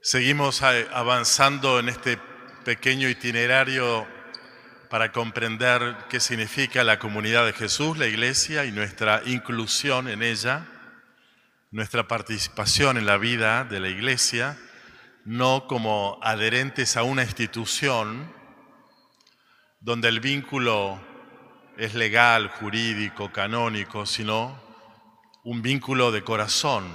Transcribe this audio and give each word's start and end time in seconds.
Seguimos 0.00 0.62
avanzando 0.62 1.80
en 1.80 1.88
este 1.88 2.18
pequeño 2.64 3.08
itinerario 3.08 4.06
para 4.88 5.10
comprender 5.10 5.96
qué 6.08 6.20
significa 6.20 6.84
la 6.84 7.00
comunidad 7.00 7.44
de 7.44 7.52
Jesús, 7.52 7.98
la 7.98 8.06
iglesia 8.06 8.64
y 8.64 8.70
nuestra 8.70 9.22
inclusión 9.26 10.06
en 10.06 10.22
ella, 10.22 10.68
nuestra 11.72 12.06
participación 12.06 12.96
en 12.96 13.06
la 13.06 13.18
vida 13.18 13.64
de 13.64 13.80
la 13.80 13.88
iglesia, 13.88 14.56
no 15.24 15.66
como 15.66 16.20
adherentes 16.22 16.96
a 16.96 17.02
una 17.02 17.24
institución 17.24 18.32
donde 19.80 20.08
el 20.08 20.20
vínculo 20.20 21.00
es 21.76 21.94
legal, 21.94 22.48
jurídico, 22.48 23.32
canónico, 23.32 24.06
sino 24.06 24.62
un 25.42 25.60
vínculo 25.60 26.12
de 26.12 26.22
corazón, 26.22 26.86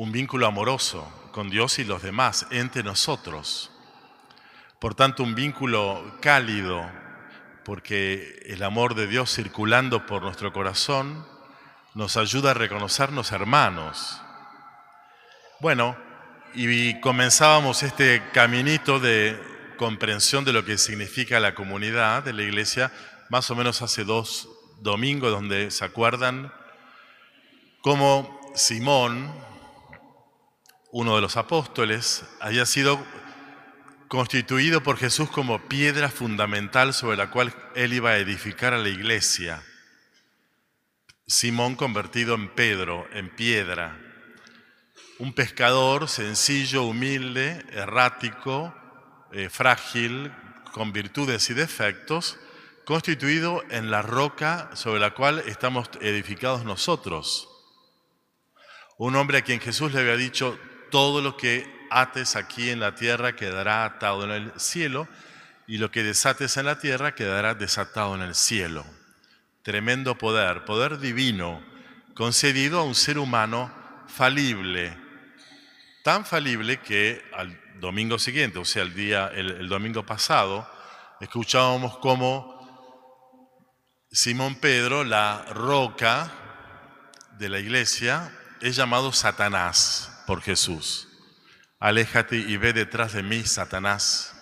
un 0.00 0.12
vínculo 0.12 0.46
amoroso 0.46 1.06
con 1.30 1.50
Dios 1.50 1.78
y 1.78 1.84
los 1.84 2.00
demás, 2.00 2.46
entre 2.50 2.82
nosotros. 2.82 3.70
Por 4.78 4.94
tanto, 4.94 5.22
un 5.22 5.34
vínculo 5.34 6.16
cálido, 6.22 6.90
porque 7.66 8.40
el 8.46 8.62
amor 8.62 8.94
de 8.94 9.06
Dios 9.06 9.30
circulando 9.30 10.06
por 10.06 10.22
nuestro 10.22 10.54
corazón 10.54 11.26
nos 11.92 12.16
ayuda 12.16 12.52
a 12.52 12.54
reconocernos 12.54 13.30
hermanos. 13.30 14.22
Bueno, 15.60 15.98
y 16.54 16.98
comenzábamos 17.00 17.82
este 17.82 18.22
caminito 18.32 19.00
de 19.00 19.38
comprensión 19.76 20.46
de 20.46 20.54
lo 20.54 20.64
que 20.64 20.78
significa 20.78 21.40
la 21.40 21.54
comunidad 21.54 22.22
de 22.22 22.32
la 22.32 22.42
iglesia, 22.42 22.90
más 23.28 23.50
o 23.50 23.54
menos 23.54 23.82
hace 23.82 24.04
dos 24.04 24.48
domingos, 24.80 25.30
donde 25.30 25.70
se 25.70 25.84
acuerdan 25.84 26.50
cómo 27.82 28.40
Simón, 28.54 29.49
uno 30.92 31.14
de 31.14 31.22
los 31.22 31.36
apóstoles, 31.36 32.24
haya 32.40 32.66
sido 32.66 33.04
constituido 34.08 34.82
por 34.82 34.96
Jesús 34.96 35.30
como 35.30 35.68
piedra 35.68 36.08
fundamental 36.08 36.92
sobre 36.92 37.16
la 37.16 37.30
cual 37.30 37.54
él 37.76 37.92
iba 37.92 38.10
a 38.10 38.18
edificar 38.18 38.74
a 38.74 38.78
la 38.78 38.88
iglesia. 38.88 39.62
Simón 41.26 41.76
convertido 41.76 42.34
en 42.34 42.48
Pedro, 42.48 43.06
en 43.12 43.30
piedra. 43.30 43.96
Un 45.20 45.32
pescador 45.32 46.08
sencillo, 46.08 46.82
humilde, 46.82 47.64
errático, 47.70 48.74
eh, 49.30 49.48
frágil, 49.48 50.32
con 50.72 50.92
virtudes 50.92 51.48
y 51.50 51.54
defectos, 51.54 52.36
constituido 52.84 53.62
en 53.70 53.92
la 53.92 54.02
roca 54.02 54.70
sobre 54.74 54.98
la 54.98 55.14
cual 55.14 55.44
estamos 55.46 55.88
edificados 56.00 56.64
nosotros. 56.64 57.48
Un 58.98 59.14
hombre 59.14 59.38
a 59.38 59.42
quien 59.42 59.60
Jesús 59.60 59.92
le 59.92 60.00
había 60.00 60.16
dicho, 60.16 60.58
todo 60.90 61.22
lo 61.22 61.36
que 61.36 61.80
ates 61.90 62.36
aquí 62.36 62.70
en 62.70 62.80
la 62.80 62.94
tierra 62.94 63.34
quedará 63.34 63.84
atado 63.84 64.24
en 64.24 64.30
el 64.30 64.52
cielo, 64.56 65.08
y 65.66 65.78
lo 65.78 65.90
que 65.90 66.02
desates 66.02 66.56
en 66.56 66.66
la 66.66 66.78
tierra 66.78 67.14
quedará 67.14 67.54
desatado 67.54 68.14
en 68.14 68.22
el 68.22 68.34
cielo. 68.34 68.84
Tremendo 69.62 70.18
poder, 70.18 70.64
poder 70.64 70.98
divino, 70.98 71.62
concedido 72.14 72.80
a 72.80 72.84
un 72.84 72.94
ser 72.94 73.18
humano 73.18 73.72
falible, 74.08 74.96
tan 76.02 76.24
falible 76.24 76.80
que 76.80 77.22
al 77.32 77.60
domingo 77.78 78.18
siguiente, 78.18 78.58
o 78.58 78.64
sea, 78.64 78.82
el, 78.82 78.94
día, 78.94 79.30
el, 79.34 79.68
domingo 79.68 80.04
pasado, 80.04 80.68
escuchábamos 81.20 81.98
cómo 81.98 82.58
Simón 84.10 84.56
Pedro, 84.56 85.04
la 85.04 85.44
roca 85.52 86.32
de 87.38 87.48
la 87.48 87.58
iglesia, 87.58 88.32
es 88.60 88.76
llamado 88.76 89.12
Satanás 89.12 90.09
por 90.30 90.42
Jesús. 90.42 91.08
Aléjate 91.80 92.36
y 92.36 92.56
ve 92.56 92.72
detrás 92.72 93.14
de 93.14 93.24
mí, 93.24 93.42
Satanás. 93.42 94.32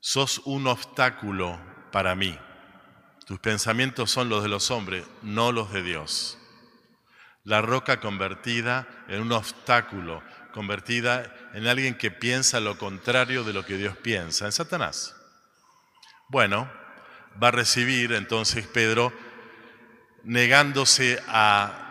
Sos 0.00 0.40
un 0.46 0.66
obstáculo 0.66 1.60
para 1.92 2.14
mí. 2.14 2.38
Tus 3.26 3.38
pensamientos 3.38 4.10
son 4.10 4.30
los 4.30 4.42
de 4.42 4.48
los 4.48 4.70
hombres, 4.70 5.04
no 5.20 5.52
los 5.52 5.74
de 5.74 5.82
Dios. 5.82 6.38
La 7.44 7.60
roca 7.60 8.00
convertida 8.00 8.88
en 9.08 9.20
un 9.20 9.32
obstáculo, 9.32 10.22
convertida 10.54 11.30
en 11.52 11.66
alguien 11.66 11.98
que 11.98 12.10
piensa 12.10 12.58
lo 12.58 12.78
contrario 12.78 13.44
de 13.44 13.52
lo 13.52 13.66
que 13.66 13.76
Dios 13.76 13.94
piensa, 13.98 14.46
en 14.46 14.52
Satanás. 14.52 15.14
Bueno, 16.30 16.72
va 17.42 17.48
a 17.48 17.50
recibir 17.50 18.12
entonces 18.12 18.66
Pedro 18.66 19.12
negándose 20.24 21.22
a 21.28 21.85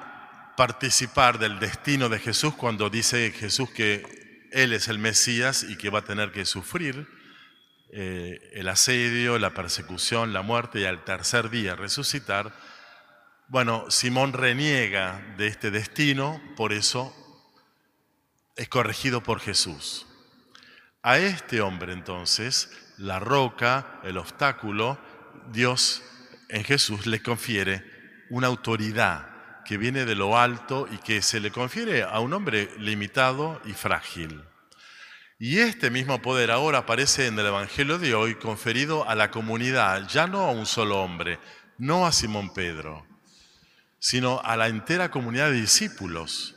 participar 0.56 1.40
del 1.40 1.60
destino 1.60 2.10
de 2.10 2.20
Jesús 2.20 2.54
cuando 2.56 2.90
dice 2.90 3.32
Jesús 3.32 3.70
que 3.72 4.48
Él 4.52 4.74
es 4.74 4.88
el 4.88 5.00
Mesías 5.00 5.64
y 5.64 5.78
que 5.78 5.90
va 5.90 6.00
a 6.00 6.06
tener 6.06 6.32
que 6.32 6.46
sufrir 6.46 7.08
eh, 7.92 8.52
el 8.54 8.68
asedio, 8.68 9.38
la 9.38 9.54
persecución, 9.54 10.34
la 10.34 10.42
muerte 10.42 10.82
y 10.82 10.86
al 10.86 11.04
tercer 11.04 11.50
día 11.50 11.76
resucitar. 11.76 12.54
Bueno, 13.48 13.86
Simón 13.90 14.34
reniega 14.34 15.36
de 15.38 15.48
este 15.48 15.72
destino, 15.72 16.42
por 16.56 16.74
eso 16.74 17.14
es 18.56 18.70
corregido 18.70 19.22
por 19.22 19.40
Jesús. 19.40 20.08
A 21.04 21.20
este 21.20 21.62
hombre 21.62 21.94
entonces, 21.94 22.72
la 22.98 23.20
roca, 23.20 24.00
el 24.04 24.18
obstáculo, 24.18 25.00
Dios 25.52 26.02
en 26.50 26.64
Jesús 26.64 27.06
le 27.06 27.22
confiere 27.22 27.84
una 28.30 28.48
autoridad 28.48 29.35
que 29.66 29.78
viene 29.78 30.06
de 30.06 30.16
lo 30.16 30.38
alto 30.38 30.88
y 30.90 30.98
que 31.00 31.22
se 31.22 31.40
le 31.40 31.52
confiere 31.52 32.04
a 32.04 32.20
un 32.20 32.34
hombre 32.34 32.70
limitado 32.78 33.62
y 33.66 33.74
frágil. 33.74 34.44
Y 35.38 35.60
este 35.60 35.90
mismo 35.90 36.22
poder 36.22 36.50
ahora 36.52 36.80
aparece 36.80 37.28
en 37.28 37.38
el 37.38 37.48
Evangelio 37.48 38.00
de 38.00 38.16
hoy 38.16 38.36
conferido 38.36 39.08
a 39.10 39.16
la 39.16 39.32
comunidad, 39.32 40.08
ya 40.08 40.28
no 40.28 40.46
a 40.46 40.52
un 40.52 40.66
solo 40.66 41.02
hombre, 41.02 41.40
no 41.78 42.06
a 42.06 42.14
Simón 42.14 42.54
Pedro, 42.54 43.06
sino 44.00 44.40
a 44.46 44.56
la 44.56 44.70
entera 44.70 45.12
comunidad 45.12 45.50
de 45.50 45.60
discípulos, 45.60 46.56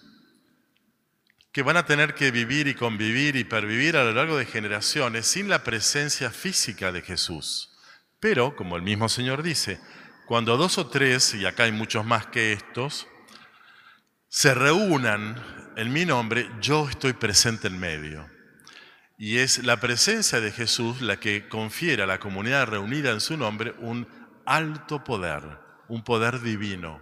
que 1.51 1.63
van 1.63 1.77
a 1.77 1.87
tener 1.87 2.15
que 2.15 2.31
vivir 2.31 2.69
y 2.69 2.75
convivir 2.75 3.35
y 3.35 3.43
pervivir 3.43 3.97
a 3.97 4.05
lo 4.05 4.13
largo 4.13 4.37
de 4.37 4.47
generaciones 4.47 5.27
sin 5.27 5.49
la 5.49 5.65
presencia 5.65 6.31
física 6.31 6.93
de 6.93 7.03
Jesús. 7.03 7.71
Pero, 8.21 8.55
como 8.55 8.77
el 8.77 8.83
mismo 8.83 9.09
Señor 9.09 9.43
dice, 9.43 9.81
cuando 10.29 10.59
dos 10.59 10.77
o 10.77 10.89
tres, 10.89 11.33
y 11.33 11.47
acá 11.47 11.63
hay 11.63 11.73
muchos 11.73 12.05
más 12.05 12.27
que 12.27 12.53
estos, 12.53 13.09
se 14.29 14.53
reúnan 14.53 15.43
en 15.75 15.91
mi 15.91 16.05
nombre, 16.05 16.51
yo 16.61 16.87
estoy 16.87 17.15
presente 17.15 17.69
en 17.69 17.81
medio. 17.81 18.29
Y 19.17 19.39
es 19.39 19.65
la 19.65 19.79
presencia 19.79 20.39
de 20.43 20.53
Jesús 20.53 21.01
la 21.01 21.19
que 21.19 21.49
confiere 21.49 22.03
a 22.03 22.07
la 22.07 22.21
comunidad 22.21 22.67
reunida 22.67 23.11
en 23.11 23.23
su 23.23 23.39
nombre 23.39 23.75
un 23.79 24.07
alto 24.45 25.03
poder, 25.03 25.45
un 25.89 26.05
poder 26.05 26.43
divino, 26.43 27.01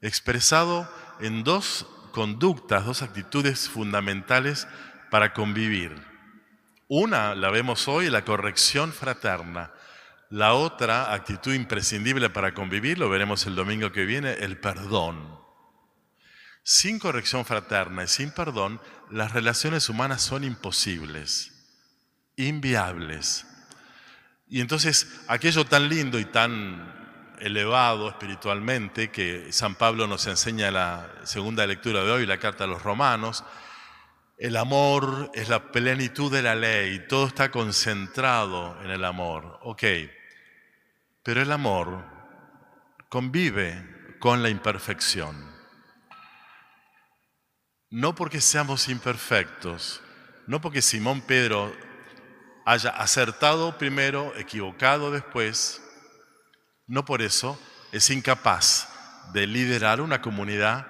expresado 0.00 0.90
en 1.20 1.44
dos 1.44 1.86
conductas, 2.12 2.86
dos 2.86 3.02
actitudes 3.02 3.68
fundamentales 3.68 4.66
para 5.10 5.34
convivir. 5.34 5.94
Una 6.88 7.34
la 7.34 7.50
vemos 7.50 7.86
hoy, 7.86 8.08
la 8.08 8.24
corrección 8.24 8.94
fraterna, 8.94 9.72
la 10.30 10.54
otra 10.54 11.12
actitud 11.12 11.54
imprescindible 11.54 12.30
para 12.30 12.54
convivir, 12.54 12.98
lo 12.98 13.08
veremos 13.08 13.46
el 13.46 13.54
domingo 13.54 13.92
que 13.92 14.04
viene, 14.04 14.32
el 14.32 14.58
perdón. 14.58 15.38
Sin 16.62 16.98
corrección 16.98 17.44
fraterna 17.44 18.04
y 18.04 18.08
sin 18.08 18.32
perdón, 18.32 18.80
las 19.10 19.32
relaciones 19.32 19.88
humanas 19.88 20.22
son 20.22 20.42
imposibles, 20.42 21.52
inviables. 22.36 23.46
Y 24.48 24.60
entonces, 24.60 25.20
aquello 25.28 25.64
tan 25.64 25.88
lindo 25.88 26.18
y 26.18 26.24
tan 26.24 26.94
elevado 27.38 28.08
espiritualmente 28.08 29.10
que 29.10 29.52
San 29.52 29.74
Pablo 29.76 30.06
nos 30.06 30.26
enseña 30.26 30.68
en 30.68 30.74
la 30.74 31.08
segunda 31.24 31.66
lectura 31.66 32.02
de 32.02 32.10
hoy, 32.10 32.26
la 32.26 32.38
carta 32.38 32.64
a 32.64 32.68
los 32.68 32.82
romanos, 32.82 33.44
el 34.38 34.56
amor 34.56 35.30
es 35.34 35.48
la 35.48 35.70
plenitud 35.72 36.30
de 36.32 36.42
la 36.42 36.54
ley, 36.54 37.06
todo 37.08 37.26
está 37.26 37.50
concentrado 37.50 38.76
en 38.82 38.90
el 38.90 39.04
amor. 39.04 39.60
Ok, 39.62 39.84
pero 41.26 41.42
el 41.42 41.50
amor 41.50 42.04
convive 43.08 44.14
con 44.20 44.44
la 44.44 44.48
imperfección. 44.48 45.34
No 47.90 48.14
porque 48.14 48.40
seamos 48.40 48.88
imperfectos, 48.88 50.00
no 50.46 50.60
porque 50.60 50.82
Simón 50.82 51.22
Pedro 51.22 51.74
haya 52.64 52.90
acertado 52.90 53.76
primero, 53.76 54.36
equivocado 54.36 55.10
después, 55.10 55.82
no 56.86 57.04
por 57.04 57.22
eso 57.22 57.60
es 57.90 58.08
incapaz 58.10 58.88
de 59.32 59.48
liderar 59.48 60.00
una 60.00 60.22
comunidad 60.22 60.86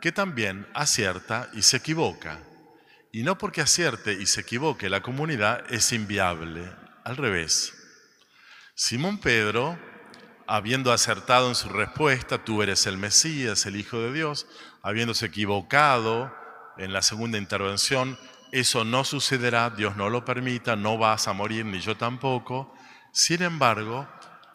que 0.00 0.10
también 0.10 0.66
acierta 0.72 1.50
y 1.52 1.60
se 1.60 1.76
equivoca. 1.76 2.40
Y 3.12 3.24
no 3.24 3.36
porque 3.36 3.60
acierte 3.60 4.14
y 4.14 4.24
se 4.24 4.40
equivoque 4.40 4.88
la 4.88 5.02
comunidad 5.02 5.70
es 5.70 5.92
inviable, 5.92 6.66
al 7.04 7.18
revés. 7.18 7.75
Simón 8.78 9.16
Pedro, 9.16 9.78
habiendo 10.46 10.92
acertado 10.92 11.48
en 11.48 11.54
su 11.54 11.70
respuesta, 11.70 12.44
tú 12.44 12.62
eres 12.62 12.86
el 12.86 12.98
Mesías, 12.98 13.64
el 13.64 13.76
Hijo 13.76 13.98
de 14.00 14.12
Dios, 14.12 14.46
habiéndose 14.82 15.24
equivocado 15.24 16.30
en 16.76 16.92
la 16.92 17.00
segunda 17.00 17.38
intervención, 17.38 18.18
eso 18.52 18.84
no 18.84 19.04
sucederá, 19.04 19.70
Dios 19.70 19.96
no 19.96 20.10
lo 20.10 20.26
permita, 20.26 20.76
no 20.76 20.98
vas 20.98 21.26
a 21.26 21.32
morir, 21.32 21.64
ni 21.64 21.80
yo 21.80 21.96
tampoco. 21.96 22.74
Sin 23.14 23.40
embargo, 23.40 24.06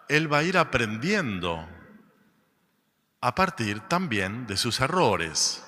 él 0.07 0.31
va 0.31 0.37
a 0.37 0.43
ir 0.43 0.59
aprendiendo 0.59 1.67
a 3.21 3.33
partir 3.33 3.79
también 3.79 4.45
de 4.45 4.55
sus 4.55 4.81
errores. 4.81 5.63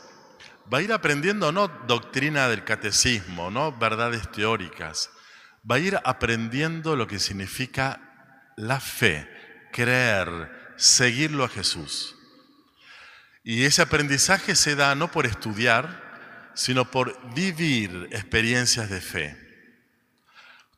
Va 0.72 0.78
a 0.78 0.82
ir 0.84 0.94
aprendiendo 0.94 1.52
no 1.52 1.70
doctrina 1.88 2.48
del 2.50 2.64
catecismo, 2.64 3.50
no 3.50 3.76
verdades 3.76 4.32
teóricas. 4.32 5.10
Va 5.70 5.78
a 5.78 5.80
ir 5.80 6.00
aprendiendo 6.04 6.96
lo 6.96 7.08
que 7.08 7.18
significa 7.18 8.13
la 8.56 8.80
fe, 8.80 9.30
creer, 9.72 10.74
seguirlo 10.78 11.44
a 11.44 11.50
Jesús. 11.50 12.16
Y 13.44 13.66
ese 13.66 13.82
aprendizaje 13.82 14.56
se 14.56 14.76
da 14.76 14.96
no 14.96 15.12
por 15.12 15.26
estudiar, 15.26 16.52
sino 16.54 16.90
por 16.90 17.34
vivir 17.34 18.08
experiencias 18.12 18.90
de 18.90 19.02
fe. 19.02 19.38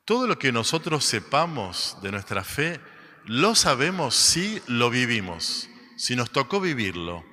Todo 0.06 0.28
lo 0.28 0.40
que 0.40 0.52
nosotros 0.52 1.06
sepamos 1.06 1.98
de 2.02 2.12
nuestra 2.12 2.44
fe, 2.44 2.80
lo 3.26 3.56
sabemos 3.56 4.16
si 4.16 4.62
lo 4.68 4.90
vivimos, 4.90 5.70
si 5.98 6.16
nos 6.16 6.32
tocó 6.32 6.62
vivirlo. 6.62 7.26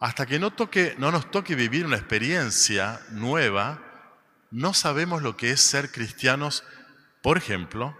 Hasta 0.00 0.26
que 0.26 0.38
no, 0.38 0.52
toque, 0.52 0.94
no 0.98 1.10
nos 1.10 1.30
toque 1.30 1.54
vivir 1.54 1.86
una 1.86 1.96
experiencia 1.96 3.00
nueva, 3.10 3.82
no 4.50 4.74
sabemos 4.74 5.22
lo 5.22 5.36
que 5.36 5.50
es 5.50 5.60
ser 5.60 5.90
cristianos, 5.90 6.64
por 7.22 7.38
ejemplo, 7.38 7.96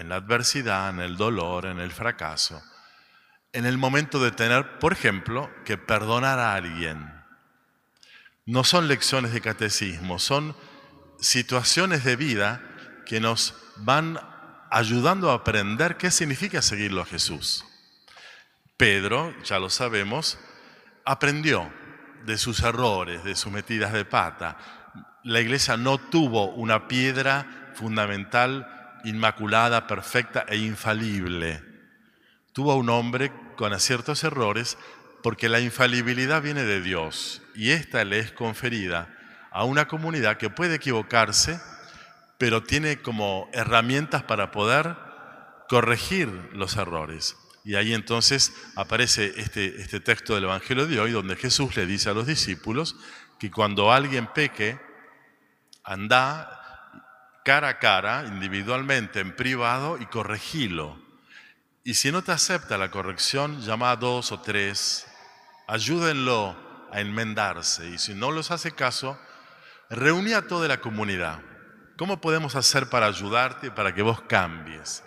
en 0.00 0.08
la 0.08 0.16
adversidad, 0.16 0.90
en 0.90 1.00
el 1.00 1.16
dolor, 1.16 1.66
en 1.66 1.78
el 1.78 1.92
fracaso 1.92 2.62
en 3.52 3.66
el 3.66 3.78
momento 3.78 4.22
de 4.22 4.30
tener, 4.30 4.78
por 4.78 4.92
ejemplo, 4.92 5.50
que 5.64 5.76
perdonar 5.76 6.38
a 6.38 6.54
alguien. 6.54 7.12
No 8.46 8.64
son 8.64 8.88
lecciones 8.88 9.32
de 9.32 9.40
catecismo, 9.40 10.18
son 10.18 10.56
situaciones 11.20 12.04
de 12.04 12.16
vida 12.16 12.62
que 13.06 13.20
nos 13.20 13.54
van 13.76 14.18
ayudando 14.70 15.30
a 15.30 15.34
aprender 15.34 15.96
qué 15.96 16.10
significa 16.10 16.62
seguirlo 16.62 17.02
a 17.02 17.06
Jesús. 17.06 17.64
Pedro, 18.76 19.34
ya 19.42 19.58
lo 19.58 19.68
sabemos, 19.68 20.38
aprendió 21.04 21.70
de 22.24 22.38
sus 22.38 22.60
errores, 22.60 23.24
de 23.24 23.34
sus 23.34 23.52
metidas 23.52 23.92
de 23.92 24.04
pata. 24.04 24.56
La 25.24 25.40
iglesia 25.40 25.76
no 25.76 25.98
tuvo 25.98 26.52
una 26.52 26.86
piedra 26.86 27.72
fundamental, 27.74 28.79
inmaculada, 29.04 29.86
perfecta 29.86 30.44
e 30.48 30.56
infalible 30.56 31.70
tuvo 32.52 32.74
un 32.76 32.88
hombre 32.90 33.32
con 33.56 33.78
ciertos 33.78 34.24
errores 34.24 34.76
porque 35.22 35.48
la 35.48 35.60
infalibilidad 35.60 36.42
viene 36.42 36.64
de 36.64 36.80
Dios 36.80 37.42
y 37.54 37.70
esta 37.70 38.04
le 38.04 38.18
es 38.18 38.32
conferida 38.32 39.16
a 39.50 39.64
una 39.64 39.86
comunidad 39.86 40.36
que 40.36 40.50
puede 40.50 40.76
equivocarse, 40.76 41.60
pero 42.38 42.62
tiene 42.62 43.02
como 43.02 43.48
herramientas 43.52 44.22
para 44.22 44.50
poder 44.50 44.96
corregir 45.68 46.28
los 46.52 46.76
errores. 46.76 47.36
Y 47.64 47.74
ahí 47.74 47.92
entonces 47.92 48.52
aparece 48.76 49.34
este, 49.36 49.80
este 49.80 50.00
texto 50.00 50.34
del 50.34 50.44
Evangelio 50.44 50.86
de 50.86 50.98
hoy 50.98 51.10
donde 51.10 51.36
Jesús 51.36 51.76
le 51.76 51.86
dice 51.86 52.08
a 52.08 52.14
los 52.14 52.26
discípulos 52.26 52.96
que 53.38 53.50
cuando 53.50 53.92
alguien 53.92 54.26
peque, 54.32 54.80
anda 55.84 56.59
cara 57.50 57.68
a 57.68 57.78
cara, 57.78 58.24
individualmente, 58.26 59.20
en 59.20 59.34
privado, 59.34 59.98
y 59.98 60.06
corregilo 60.06 61.10
y 61.82 61.94
si 61.94 62.12
no 62.12 62.22
te 62.22 62.32
acepta 62.32 62.76
la 62.76 62.90
corrección, 62.90 63.62
llama 63.62 63.90
a 63.90 63.96
dos 63.96 64.32
o 64.32 64.40
tres, 64.40 65.06
ayúdenlo 65.66 66.56
a 66.92 67.00
enmendarse. 67.00 67.88
Y 67.88 67.98
si 67.98 68.14
no 68.14 68.30
los 68.30 68.50
hace 68.50 68.72
caso, 68.72 69.18
reúne 69.88 70.34
a 70.34 70.46
toda 70.46 70.68
la 70.68 70.80
comunidad. 70.80 71.40
¿Cómo 71.96 72.20
podemos 72.20 72.54
hacer 72.54 72.88
para 72.90 73.06
ayudarte, 73.06 73.70
para 73.70 73.94
que 73.94 74.02
vos 74.02 74.20
cambies? 74.22 75.02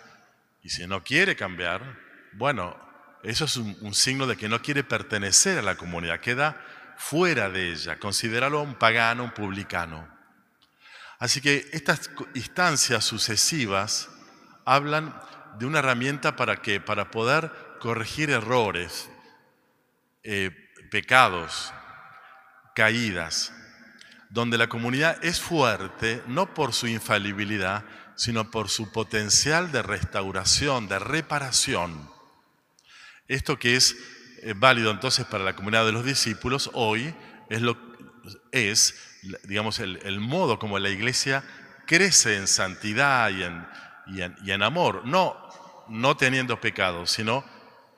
Y 0.62 0.68
si 0.68 0.86
no 0.86 1.04
quiere 1.04 1.36
cambiar, 1.36 1.98
bueno, 2.32 2.76
eso 3.22 3.44
es 3.44 3.56
un, 3.56 3.76
un 3.80 3.94
signo 3.94 4.26
de 4.26 4.36
que 4.36 4.48
no 4.48 4.60
quiere 4.60 4.82
pertenecer 4.82 5.58
a 5.58 5.62
la 5.62 5.76
comunidad, 5.76 6.20
queda 6.20 6.60
fuera 6.96 7.48
de 7.50 7.70
ella. 7.72 7.98
Considéralo 7.98 8.60
un 8.60 8.74
pagano, 8.74 9.24
un 9.24 9.30
publicano. 9.30 10.13
Así 11.24 11.40
que 11.40 11.66
estas 11.72 12.10
instancias 12.34 13.02
sucesivas 13.02 14.10
hablan 14.66 15.18
de 15.58 15.64
una 15.64 15.78
herramienta 15.78 16.36
para 16.36 16.60
qué? 16.60 16.80
Para 16.80 17.10
poder 17.10 17.50
corregir 17.80 18.28
errores, 18.28 19.08
eh, 20.22 20.50
pecados, 20.90 21.72
caídas, 22.74 23.54
donde 24.28 24.58
la 24.58 24.68
comunidad 24.68 25.16
es 25.24 25.40
fuerte 25.40 26.22
no 26.26 26.52
por 26.52 26.74
su 26.74 26.88
infalibilidad, 26.88 27.86
sino 28.16 28.50
por 28.50 28.68
su 28.68 28.92
potencial 28.92 29.72
de 29.72 29.80
restauración, 29.80 30.88
de 30.88 30.98
reparación. 30.98 32.10
Esto 33.28 33.58
que 33.58 33.76
es 33.76 33.96
eh, 34.42 34.52
válido 34.54 34.90
entonces 34.90 35.24
para 35.24 35.42
la 35.42 35.56
comunidad 35.56 35.86
de 35.86 35.92
los 35.92 36.04
discípulos 36.04 36.68
hoy 36.74 37.14
es, 37.48 37.62
lo, 37.62 37.78
es 38.52 39.13
digamos, 39.44 39.78
el, 39.80 40.20
modo 40.20 40.58
como 40.58 40.78
la 40.78 40.90
iglesia 40.90 41.44
crece 41.86 42.36
en 42.36 42.46
santidad 42.46 43.30
y 43.30 43.42
en, 43.42 43.66
y 44.06 44.22
en, 44.22 44.36
y 44.44 44.50
en 44.50 44.62
amor, 44.62 45.02
no 45.04 45.44
no 45.88 46.16
teniendo 46.16 46.60
pecados, 46.60 47.10
sino 47.10 47.44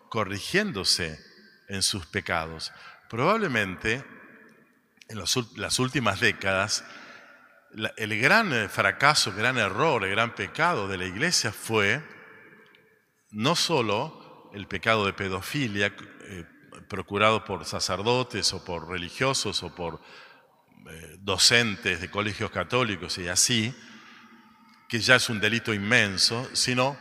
corrigiéndose 0.08 1.18
en 1.68 1.82
sus 1.82 2.06
pecados. 2.06 2.72
Probablemente 3.08 4.04
en 5.08 5.18
las 5.18 5.78
últimas 5.78 6.20
décadas, 6.20 6.84
el 7.96 8.20
gran 8.20 8.52
eh, 8.52 8.68
fracaso, 8.68 9.30
el 9.30 9.36
gran 9.36 9.58
error, 9.58 10.04
el 10.04 10.10
gran 10.10 10.34
pecado 10.34 10.88
de 10.88 10.98
la 10.98 11.04
iglesia 11.04 11.52
fue 11.52 12.02
no 13.30 13.54
solo 13.54 14.50
el 14.54 14.66
pecado 14.66 15.04
de 15.04 15.12
pedofilia 15.12 15.94
eh, 16.22 16.44
procurado 16.88 17.44
por 17.44 17.64
sacerdotes 17.64 18.52
o 18.52 18.64
por 18.64 18.88
religiosos 18.88 19.62
o 19.62 19.74
por 19.74 20.00
eh, 20.88 21.16
docentes 21.20 22.00
de 22.00 22.10
colegios 22.10 22.50
católicos 22.50 23.18
y 23.18 23.28
así, 23.28 23.74
que 24.88 25.00
ya 25.00 25.16
es 25.16 25.28
un 25.28 25.40
delito 25.40 25.74
inmenso, 25.74 26.48
sino 26.52 26.96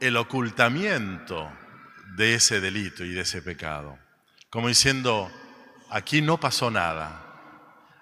el 0.00 0.16
ocultamiento 0.16 1.50
de 2.16 2.34
ese 2.34 2.60
delito 2.60 3.04
y 3.04 3.12
de 3.12 3.22
ese 3.22 3.42
pecado. 3.42 3.98
Como 4.50 4.68
diciendo, 4.68 5.30
aquí 5.90 6.22
no 6.22 6.38
pasó 6.38 6.70
nada. 6.70 7.20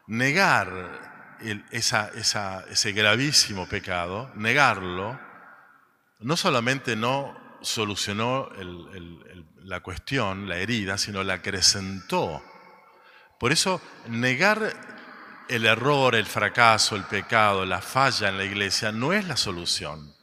Negar 0.06 1.38
ese 1.70 2.92
gravísimo 2.92 3.66
pecado, 3.68 4.30
negarlo, 4.34 5.18
no 6.20 6.36
solamente 6.36 6.94
no 6.96 7.58
solucionó 7.62 8.50
la 9.64 9.80
cuestión, 9.80 10.48
la 10.48 10.58
herida, 10.58 10.98
sino 10.98 11.22
la 11.22 11.34
acrecentó. 11.34 12.42
Por 13.38 13.52
eso, 13.52 13.80
negar 14.08 15.01
el 15.48 15.66
error, 15.66 16.14
el 16.14 16.26
fracaso, 16.26 16.96
el 16.96 17.04
pecado, 17.04 17.64
la 17.64 17.80
falla 17.80 18.28
en 18.28 18.38
la 18.38 18.44
iglesia 18.44 18.92
no 18.92 19.12
es 19.12 19.26
la 19.26 19.36
solución. 19.36 20.14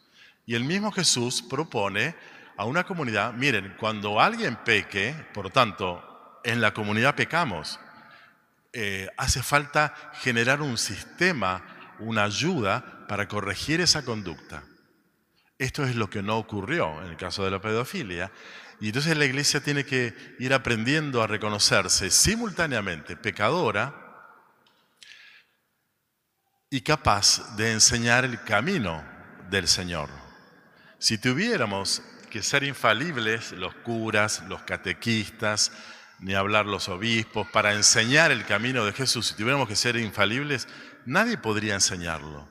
Y 0.45 0.55
el 0.55 0.63
mismo 0.63 0.91
Jesús 0.91 1.41
propone 1.41 2.15
a 2.57 2.65
una 2.65 2.83
comunidad, 2.83 3.33
miren, 3.33 3.75
cuando 3.79 4.19
alguien 4.19 4.57
peque, 4.57 5.15
por 5.33 5.49
tanto, 5.51 6.41
en 6.43 6.61
la 6.61 6.73
comunidad 6.73 7.15
pecamos, 7.15 7.79
eh, 8.73 9.07
hace 9.17 9.43
falta 9.43 9.93
generar 10.21 10.61
un 10.61 10.77
sistema, 10.77 11.63
una 11.99 12.23
ayuda 12.23 13.05
para 13.07 13.27
corregir 13.27 13.81
esa 13.81 14.03
conducta. 14.03 14.63
Esto 15.57 15.83
es 15.83 15.95
lo 15.95 16.09
que 16.09 16.21
no 16.21 16.37
ocurrió 16.37 17.01
en 17.01 17.09
el 17.09 17.17
caso 17.17 17.43
de 17.43 17.51
la 17.51 17.59
pedofilia. 17.59 18.31
Y 18.79 18.87
entonces 18.87 19.17
la 19.17 19.25
iglesia 19.25 19.61
tiene 19.61 19.83
que 19.83 20.15
ir 20.39 20.53
aprendiendo 20.53 21.21
a 21.21 21.27
reconocerse 21.27 22.09
simultáneamente 22.09 23.17
pecadora 23.17 24.08
y 26.69 26.81
capaz 26.81 27.55
de 27.55 27.71
enseñar 27.71 28.25
el 28.25 28.43
camino 28.43 29.03
del 29.49 29.67
Señor. 29.67 30.09
Si 30.99 31.17
tuviéramos 31.17 32.01
que 32.29 32.43
ser 32.43 32.63
infalibles 32.63 33.51
los 33.53 33.73
curas, 33.75 34.43
los 34.47 34.61
catequistas, 34.61 35.71
ni 36.19 36.35
hablar 36.35 36.65
los 36.65 36.89
obispos, 36.89 37.47
para 37.47 37.73
enseñar 37.73 38.31
el 38.31 38.45
camino 38.45 38.85
de 38.85 38.93
Jesús, 38.93 39.27
si 39.27 39.33
tuviéramos 39.35 39.67
que 39.67 39.75
ser 39.75 39.95
infalibles, 39.95 40.67
nadie 41.05 41.37
podría 41.37 41.73
enseñarlo. 41.73 42.47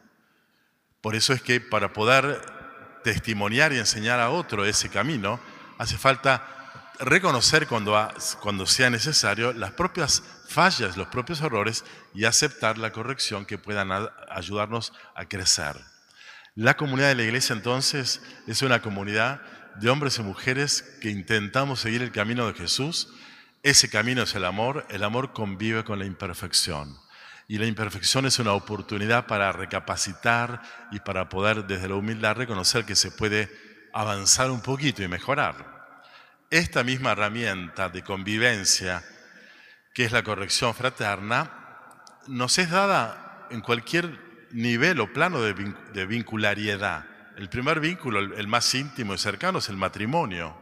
Por 1.00 1.14
eso 1.14 1.32
es 1.32 1.42
que 1.42 1.60
para 1.60 1.92
poder 1.92 2.40
testimoniar 3.04 3.72
y 3.72 3.78
enseñar 3.78 4.18
a 4.18 4.30
otro 4.30 4.64
ese 4.64 4.88
camino, 4.88 5.38
hace 5.78 5.96
falta 5.96 6.92
reconocer 6.98 7.68
cuando, 7.68 7.96
cuando 8.40 8.66
sea 8.66 8.90
necesario 8.90 9.52
las 9.52 9.70
propias 9.72 10.24
fallas, 10.48 10.96
los 10.96 11.08
propios 11.08 11.40
errores 11.40 11.84
y 12.14 12.24
aceptar 12.24 12.78
la 12.78 12.92
corrección 12.92 13.44
que 13.44 13.58
puedan 13.58 13.90
ayudarnos 14.30 14.92
a 15.14 15.26
crecer. 15.26 15.76
La 16.54 16.76
comunidad 16.76 17.08
de 17.08 17.14
la 17.14 17.22
iglesia 17.22 17.54
entonces 17.54 18.20
es 18.46 18.62
una 18.62 18.82
comunidad 18.82 19.40
de 19.76 19.90
hombres 19.90 20.18
y 20.18 20.22
mujeres 20.22 20.82
que 21.00 21.10
intentamos 21.10 21.80
seguir 21.80 22.02
el 22.02 22.10
camino 22.10 22.46
de 22.48 22.54
Jesús. 22.54 23.12
Ese 23.62 23.88
camino 23.88 24.22
es 24.22 24.34
el 24.34 24.44
amor, 24.44 24.84
el 24.90 25.04
amor 25.04 25.32
convive 25.32 25.84
con 25.84 25.98
la 25.98 26.04
imperfección. 26.04 26.98
Y 27.46 27.58
la 27.58 27.66
imperfección 27.66 28.26
es 28.26 28.38
una 28.38 28.52
oportunidad 28.52 29.26
para 29.26 29.52
recapacitar 29.52 30.60
y 30.90 31.00
para 31.00 31.28
poder 31.28 31.66
desde 31.66 31.88
la 31.88 31.94
humildad 31.94 32.36
reconocer 32.36 32.84
que 32.84 32.96
se 32.96 33.10
puede 33.10 33.48
avanzar 33.92 34.50
un 34.50 34.60
poquito 34.60 35.02
y 35.02 35.08
mejorar. 35.08 35.78
Esta 36.50 36.82
misma 36.82 37.12
herramienta 37.12 37.88
de 37.88 38.02
convivencia, 38.02 39.04
que 39.98 40.04
es 40.04 40.12
la 40.12 40.22
corrección 40.22 40.76
fraterna, 40.76 41.50
nos 42.28 42.56
es 42.58 42.70
dada 42.70 43.48
en 43.50 43.60
cualquier 43.60 44.46
nivel 44.52 45.00
o 45.00 45.12
plano 45.12 45.40
de, 45.40 46.06
vinculariedad. 46.06 47.04
El 47.36 47.48
primer 47.48 47.80
vínculo, 47.80 48.20
el, 48.20 48.46
más 48.46 48.72
íntimo 48.76 49.14
y 49.14 49.18
cercano, 49.18 49.58
es 49.58 49.68
el 49.68 49.76
matrimonio, 49.76 50.56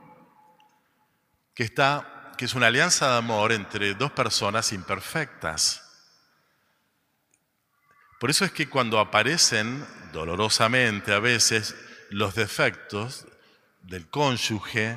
que, 1.54 1.64
está, 1.64 2.32
que 2.38 2.46
es 2.46 2.54
una 2.54 2.68
alianza 2.68 3.10
de 3.10 3.18
amor 3.18 3.52
entre 3.52 3.92
dos 3.92 4.10
personas 4.10 4.72
imperfectas. 4.72 5.82
Por 8.18 8.30
eso 8.30 8.46
es 8.46 8.52
que 8.52 8.70
cuando 8.70 8.98
aparecen 8.98 9.86
dolorosamente 10.14 11.12
a 11.12 11.18
veces 11.18 11.76
los 12.08 12.34
defectos 12.34 13.26
del 13.82 14.08
cónyuge, 14.08 14.96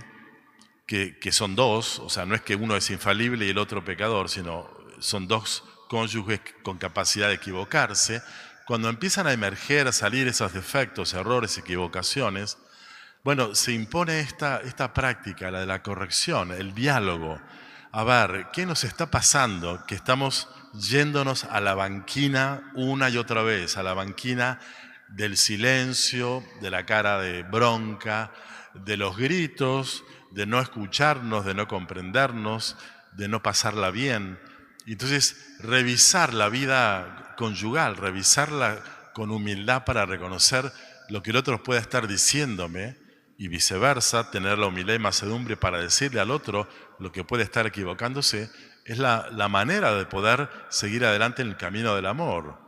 que, 0.89 1.31
son 1.31 1.55
dos, 1.55 1.99
o 1.99 2.09
sea, 2.09 2.25
no 2.25 2.33
es 2.33 2.41
que 2.41 2.55
uno 2.55 2.75
es 2.75 2.89
infalible 2.89 3.45
y 3.45 3.49
el 3.51 3.59
otro 3.59 3.85
pecador, 3.85 4.27
sino 4.27 4.67
son 4.97 5.27
dos 5.27 5.63
cónyuges 5.87 6.41
con 6.63 6.79
capacidad 6.79 7.27
de 7.27 7.35
equivocarse, 7.35 8.23
cuando 8.65 8.89
empiezan 8.89 9.27
a 9.27 9.33
emerger, 9.33 9.87
a 9.87 9.91
salir 9.91 10.27
esos 10.27 10.51
defectos, 10.51 11.13
errores, 11.13 11.59
equivocaciones, 11.59 12.57
bueno, 13.23 13.53
se 13.53 13.71
impone 13.73 14.19
esta, 14.19 14.61
esta 14.61 14.91
práctica, 14.91 15.51
la 15.51 15.59
de 15.59 15.67
la 15.67 15.83
corrección, 15.83 16.51
el 16.51 16.73
diálogo. 16.73 17.39
A 17.91 18.03
ver, 18.03 18.47
¿qué 18.51 18.65
nos 18.65 18.83
está 18.83 19.11
pasando? 19.11 19.85
Que 19.85 19.93
estamos 19.93 20.47
yéndonos 20.73 21.43
a 21.43 21.61
la 21.61 21.75
banquina 21.75 22.71
una 22.73 23.09
y 23.09 23.17
otra 23.17 23.43
vez, 23.43 23.77
a 23.77 23.83
la 23.83 23.93
banquina 23.93 24.59
del 25.07 25.37
silencio, 25.37 26.43
de 26.61 26.71
la 26.71 26.87
cara 26.87 27.19
de 27.19 27.43
bronca, 27.43 28.31
de 28.73 28.97
los 28.97 29.17
gritos, 29.17 30.03
de 30.31 30.45
no 30.45 30.59
escucharnos, 30.59 31.45
de 31.45 31.53
no 31.53 31.67
comprendernos, 31.67 32.77
de 33.13 33.27
no 33.27 33.41
pasarla 33.41 33.91
bien. 33.91 34.39
Entonces, 34.85 35.55
revisar 35.59 36.33
la 36.33 36.49
vida 36.49 37.35
conyugal, 37.37 37.95
revisarla 37.95 38.81
con 39.13 39.31
humildad 39.31 39.85
para 39.85 40.05
reconocer 40.05 40.71
lo 41.09 41.23
que 41.23 41.31
el 41.31 41.37
otro 41.37 41.63
pueda 41.63 41.79
estar 41.79 42.07
diciéndome 42.07 42.97
y 43.37 43.47
viceversa, 43.47 44.31
tener 44.31 44.57
la 44.57 44.67
humildad 44.67 44.93
y 44.93 44.99
macedumbre 44.99 45.57
para 45.57 45.79
decirle 45.79 46.19
al 46.19 46.31
otro 46.31 46.67
lo 46.99 47.11
que 47.11 47.23
puede 47.23 47.43
estar 47.43 47.65
equivocándose, 47.65 48.51
es 48.85 48.97
la, 48.97 49.29
manera 49.49 49.93
de 49.93 50.05
poder 50.05 50.49
seguir 50.69 51.05
adelante 51.05 51.41
en 51.41 51.49
el 51.49 51.57
camino 51.57 51.95
del 51.95 52.05
amor. 52.05 52.59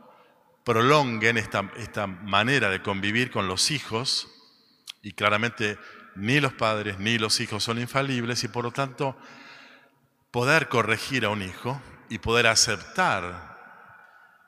Prolonguen 0.64 1.36
esta, 1.36 1.70
esta 1.76 2.06
manera 2.06 2.70
de 2.70 2.80
convivir 2.80 3.30
con 3.30 3.48
los 3.48 3.70
hijos 3.70 4.28
y 5.02 5.12
claramente 5.12 5.78
ni 6.14 6.40
los 6.40 6.52
padres 6.52 6.98
ni 6.98 7.18
los 7.18 7.40
hijos 7.40 7.64
son 7.64 7.78
infalibles 7.78 8.44
y 8.44 8.48
por 8.48 8.64
lo 8.64 8.70
tanto 8.70 9.16
poder 10.30 10.68
corregir 10.68 11.24
a 11.24 11.30
un 11.30 11.42
hijo 11.42 11.80
y 12.08 12.18
poder 12.18 12.46
aceptar 12.46 13.52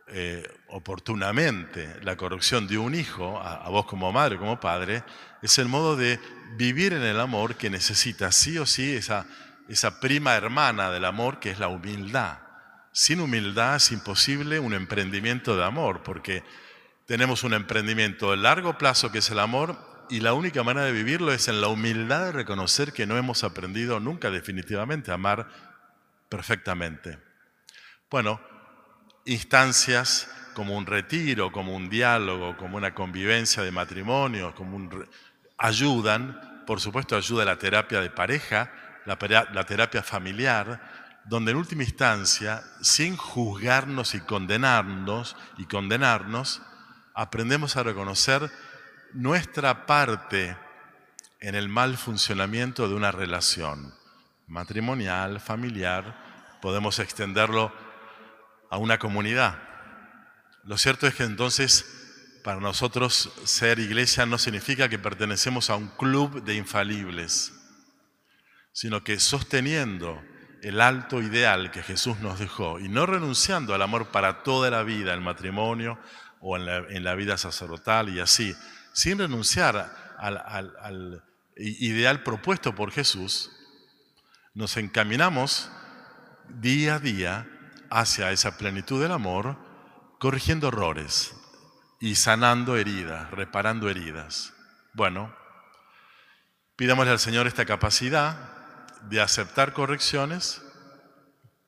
eh, 0.07 0.47
oportunamente 0.69 1.99
la 2.03 2.17
corrupción 2.17 2.67
de 2.67 2.77
un 2.77 2.95
hijo, 2.95 3.41
a, 3.41 3.69
vos 3.71 3.87
como 3.87 4.13
madre, 4.13 4.39
como 4.39 4.61
padre, 4.61 5.03
es 5.41 5.59
el 5.59 5.69
modo 5.69 5.97
de 5.97 6.21
vivir 6.57 6.93
en 6.93 7.03
el 7.03 7.19
amor 7.21 7.57
que 7.57 7.71
necesita 7.71 8.31
sí 8.33 8.59
o 8.59 8.67
sí 8.67 8.95
esa, 8.95 9.27
esa 9.69 10.01
prima 10.01 10.35
hermana 10.35 10.91
del 10.91 11.05
amor 11.05 11.41
que 11.41 11.51
es 11.51 11.59
la 11.59 11.69
humildad. 11.69 12.39
Sin 12.93 13.21
humildad 13.21 13.77
es 13.77 13.93
imposible 13.93 14.59
un 14.59 14.75
emprendimiento 14.75 15.57
de 15.57 15.65
amor, 15.65 16.03
porque 16.03 16.45
tenemos 17.07 17.43
un 17.43 17.55
emprendimiento 17.55 18.31
de 18.31 18.37
largo 18.37 18.77
plazo 18.77 19.11
que 19.11 19.19
es 19.19 19.31
el 19.31 19.39
amor 19.39 19.94
y 20.11 20.21
la 20.21 20.35
única 20.35 20.63
manera 20.63 20.87
de 20.87 20.93
vivirlo 20.93 21.33
es 21.33 21.49
en 21.49 21.61
la 21.61 21.69
humildad 21.69 22.27
de 22.27 22.33
reconocer 22.33 22.93
que 22.93 23.07
no 23.07 23.17
hemos 23.17 23.45
aprendido 23.45 24.01
nunca 24.01 24.31
definitivamente 24.31 25.11
a 25.11 25.15
amar 25.15 25.49
perfectamente. 26.29 27.19
Bueno, 28.11 28.41
instancias 29.25 30.29
como 30.55 30.77
un 30.77 30.87
retiro, 30.87 31.51
como 31.51 31.75
un 31.75 31.89
diálogo, 31.89 32.57
como 32.57 32.77
una 32.77 32.95
convivencia 32.95 33.63
de 33.63 33.71
matrimonio, 33.71 34.55
como 34.55 34.89
ayudan, 35.59 36.65
por 36.67 36.81
supuesto 36.81 37.17
ayuda 37.17 37.45
la 37.45 37.59
terapia 37.59 38.01
de 38.01 38.11
pareja, 38.11 38.71
la, 39.05 39.19
la 39.53 39.65
terapia 39.65 40.03
familiar, 40.03 40.81
donde 41.25 41.53
en 41.53 41.57
última 41.57 41.83
instancia, 41.83 42.63
sin 42.81 43.17
juzgarnos 43.17 44.15
y 44.15 44.21
condenarnos 44.21 45.37
y 45.59 45.65
condenarnos, 45.65 46.63
aprendemos 47.15 47.77
a 47.77 47.83
reconocer 47.83 48.51
nuestra 49.15 49.87
parte 49.87 50.57
en 51.41 51.55
el 51.55 51.69
mal 51.69 51.97
funcionamiento 51.97 52.89
de 52.89 52.95
una 52.95 53.13
relación 53.13 53.95
matrimonial, 54.47 55.41
familiar, 55.41 56.59
podemos 56.61 56.99
extenderlo 56.99 57.73
a 58.71 58.79
una 58.79 58.99
comunidad. 58.99 59.59
Lo 60.65 60.77
cierto 60.79 61.07
es 61.07 61.15
que 61.15 61.25
entonces 61.25 61.85
para 62.43 62.61
nosotros 62.61 63.33
ser 63.45 63.79
iglesia 63.79 64.27
no 64.27 64.37
significa 64.37 64.89
que 64.89 64.99
pertenecemos 64.99 65.71
a 65.71 65.77
un 65.77 65.89
club 65.89 66.43
de 66.43 66.57
infalibles, 66.57 67.53
sino 68.73 69.03
que 69.03 69.19
sosteniendo 69.19 70.23
el 70.63 70.81
alto 70.81 71.23
ideal 71.23 71.71
que 71.71 71.83
Jesús 71.83 72.19
nos 72.21 72.39
dejó 72.39 72.81
y 72.81 72.89
no 72.89 73.07
renunciando 73.07 73.75
al 73.75 73.83
amor 73.83 74.09
para 74.09 74.43
toda 74.43 74.71
la 74.71 74.83
vida, 74.83 75.15
el 75.15 75.21
matrimonio 75.21 75.99
o 76.41 76.59
en 76.59 77.05
la, 77.05 77.15
vida 77.15 77.39
sacerdotal 77.39 78.11
y 78.11 78.21
así, 78.21 78.55
sin 78.95 79.19
renunciar 79.19 80.15
al, 80.19 80.39
al 80.39 81.25
ideal 81.57 82.23
propuesto 82.23 82.75
por 82.75 82.91
Jesús, 82.91 83.51
nos 84.55 84.77
encaminamos 84.77 85.71
día 86.49 86.95
a 86.95 86.99
día 87.01 87.49
hacia 87.91 88.31
esa 88.31 88.57
plenitud 88.57 89.03
del 89.03 89.13
amor, 89.13 89.59
corrigiendo 90.19 90.69
errores 90.69 91.35
y 92.01 92.15
sanando 92.15 92.77
heridas, 92.77 93.31
reparando 93.31 93.91
heridas. 93.91 94.55
Bueno, 94.95 95.35
pidámosle 96.77 97.13
al 97.13 97.19
Señor 97.19 97.47
esta 97.47 97.67
capacidad 97.67 98.89
de 99.03 99.21
aceptar 99.21 99.73
correcciones 99.73 100.63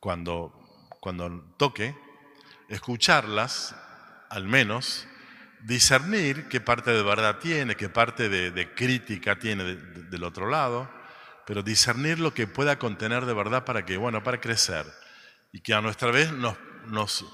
cuando, 0.01 0.53
cuando 1.01 1.55
toque, 1.59 1.97
escucharlas, 2.69 3.75
al 4.31 4.45
menos, 4.45 5.07
discernir 5.67 6.47
qué 6.49 6.61
parte 6.61 6.93
de 6.93 7.03
verdad 7.03 7.39
tiene, 7.39 7.75
qué 7.75 7.89
parte 7.89 8.29
de, 8.29 8.75
crítica 8.75 9.37
tiene 9.37 9.65
del 9.65 10.23
otro 10.23 10.49
lado, 10.49 10.89
pero 11.45 11.63
discernir 11.63 12.21
lo 12.21 12.33
que 12.33 12.47
pueda 12.47 12.79
contener 12.79 13.27
de 13.27 13.35
verdad 13.35 13.65
para 13.65 13.85
que, 13.85 13.97
bueno, 13.97 14.23
para 14.23 14.41
crecer. 14.41 14.87
Y 15.53 15.61
que 15.61 15.75
a 15.75 15.81
nuestra 15.81 16.13
vez 16.13 16.31
nos, 16.33 17.25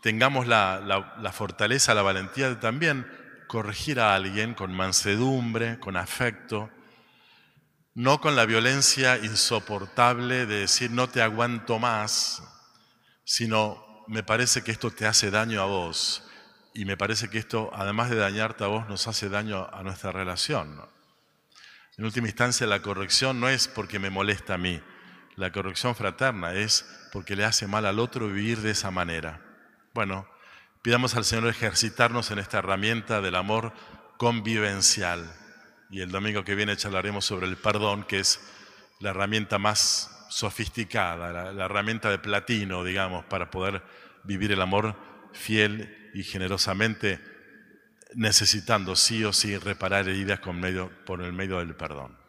tengamos 0.00 0.46
la, 0.46 1.32
fortaleza, 1.32 1.94
la 1.94 2.02
valentía 2.02 2.48
de 2.48 2.56
también 2.56 3.04
corregir 3.48 3.98
a 3.98 4.14
alguien 4.14 4.54
con 4.54 4.72
mansedumbre, 4.72 5.80
con 5.80 5.96
afecto, 5.96 6.70
no 7.94 8.20
con 8.20 8.36
la 8.36 8.46
violencia 8.46 9.18
insoportable 9.18 10.46
de 10.46 10.60
decir 10.60 10.92
no 10.92 11.08
te 11.08 11.20
aguanto 11.20 11.80
más, 11.80 12.42
sino 13.24 14.04
me 14.06 14.22
parece 14.22 14.62
que 14.62 14.70
esto 14.70 14.92
te 14.92 15.04
hace 15.04 15.32
daño 15.32 15.60
a 15.60 15.66
vos 15.66 16.28
y 16.74 16.84
me 16.84 16.96
parece 16.96 17.28
que 17.28 17.38
esto, 17.38 17.70
además 17.74 18.10
de 18.10 18.16
dañarte 18.16 18.64
a 18.64 18.68
vos, 18.68 18.88
nos 18.88 19.06
hace 19.08 19.28
daño 19.28 19.68
a 19.72 19.82
nuestra 19.82 20.12
relación. 20.12 20.80
En 21.96 22.04
última 22.04 22.28
instancia, 22.28 22.66
la 22.66 22.80
corrección 22.80 23.40
no 23.40 23.48
es 23.48 23.68
porque 23.68 23.98
me 23.98 24.10
molesta 24.10 24.54
a 24.54 24.58
mí, 24.58 24.80
la 25.36 25.50
corrección 25.50 25.94
fraterna 25.94 26.54
es 26.54 26.84
porque 27.10 27.36
le 27.36 27.44
hace 27.44 27.66
mal 27.66 27.86
al 27.86 27.98
otro 27.98 28.28
vivir 28.28 28.60
de 28.60 28.70
esa 28.70 28.90
manera. 28.90 29.40
Bueno, 29.94 30.26
pidamos 30.82 31.14
al 31.14 31.24
Señor 31.24 31.48
ejercitarnos 31.48 32.30
en 32.30 32.38
esta 32.38 32.58
herramienta 32.58 33.20
del 33.20 33.36
amor 33.36 33.72
convivencial. 34.18 35.32
Y 35.90 36.00
el 36.00 36.10
domingo 36.10 36.44
que 36.44 36.54
viene 36.54 36.76
charlaremos 36.76 37.24
sobre 37.24 37.46
el 37.46 37.56
perdón, 37.56 38.04
que 38.04 38.20
es 38.20 38.40
la 39.00 39.10
herramienta 39.10 39.58
más 39.58 40.26
sofisticada, 40.28 41.52
la, 41.52 41.64
herramienta 41.64 42.10
de 42.10 42.18
platino, 42.18 42.84
digamos, 42.84 43.24
para 43.24 43.50
poder 43.50 43.82
vivir 44.24 44.52
el 44.52 44.62
amor 44.62 44.96
fiel 45.32 46.01
y 46.14 46.22
generosamente, 46.22 47.20
necesitando 48.14 48.96
sí 48.96 49.24
o 49.24 49.32
sí 49.32 49.56
reparar 49.56 50.08
heridas 50.08 50.40
por 51.06 51.22
el 51.22 51.32
medio 51.32 51.58
del 51.58 51.74
perdón. 51.74 52.21